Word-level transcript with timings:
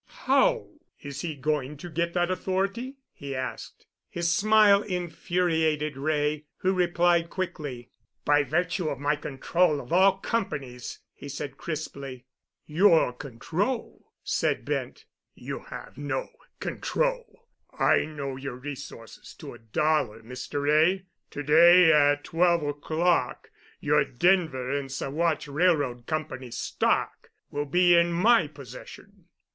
"How 0.25 0.67
is 1.03 1.21
he 1.21 1.35
going 1.35 1.77
to 1.77 1.87
get 1.87 2.15
that 2.15 2.31
authority?" 2.31 2.95
he 3.13 3.35
asked. 3.35 3.85
His 4.09 4.33
smile 4.33 4.81
infuriated 4.81 5.95
Wray, 5.95 6.45
who 6.57 6.73
replied 6.73 7.29
quickly. 7.29 7.91
"By 8.25 8.41
virtue 8.43 8.89
of 8.89 8.97
my 8.97 9.15
control 9.15 9.79
of 9.79 9.93
all 9.93 10.17
companies," 10.17 11.01
he 11.13 11.29
said 11.29 11.55
crisply. 11.55 12.25
"Your 12.65 13.13
control?" 13.13 14.11
said 14.23 14.65
Bent; 14.65 15.05
"you 15.35 15.59
have 15.69 15.99
no 15.99 16.29
control. 16.59 17.47
I 17.77 18.05
know 18.05 18.37
your 18.37 18.55
resources 18.55 19.35
to 19.35 19.53
a 19.53 19.59
dollar, 19.59 20.23
Mr. 20.23 20.63
Wray. 20.63 21.05
To 21.29 21.43
day 21.43 21.91
at 21.93 22.23
twelve 22.23 22.63
o'clock 22.63 23.51
your 23.79 24.03
Denver 24.03 24.71
and 24.71 24.89
Saguache 24.89 25.47
Railroad 25.53 26.07
Company 26.07 26.49
stock 26.49 27.29
will 27.51 27.65
be 27.65 27.95
in 27.95 28.11
my 28.11 28.47
possession." 28.47 29.25